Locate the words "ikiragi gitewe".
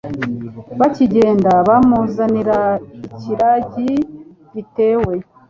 3.07-5.13